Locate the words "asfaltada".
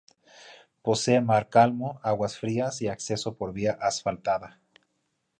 3.79-4.59